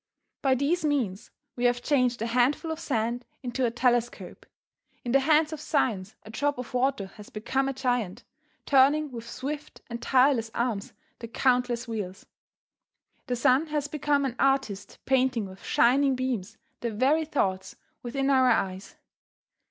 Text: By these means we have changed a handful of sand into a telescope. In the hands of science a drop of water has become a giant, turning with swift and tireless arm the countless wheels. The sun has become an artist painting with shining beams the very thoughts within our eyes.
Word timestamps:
By 0.41 0.55
these 0.55 0.83
means 0.83 1.29
we 1.55 1.65
have 1.65 1.83
changed 1.83 2.23
a 2.23 2.25
handful 2.25 2.71
of 2.71 2.79
sand 2.79 3.23
into 3.43 3.67
a 3.67 3.69
telescope. 3.69 4.47
In 5.05 5.11
the 5.11 5.19
hands 5.19 5.53
of 5.53 5.61
science 5.61 6.15
a 6.23 6.31
drop 6.31 6.57
of 6.57 6.73
water 6.73 7.05
has 7.17 7.29
become 7.29 7.69
a 7.69 7.73
giant, 7.73 8.23
turning 8.65 9.11
with 9.11 9.29
swift 9.29 9.81
and 9.91 10.01
tireless 10.01 10.49
arm 10.55 10.79
the 11.19 11.27
countless 11.27 11.87
wheels. 11.87 12.25
The 13.27 13.35
sun 13.35 13.67
has 13.67 13.87
become 13.87 14.25
an 14.25 14.35
artist 14.39 14.97
painting 15.05 15.45
with 15.45 15.61
shining 15.63 16.15
beams 16.15 16.57
the 16.79 16.89
very 16.89 17.23
thoughts 17.23 17.75
within 18.01 18.31
our 18.31 18.49
eyes. 18.49 18.95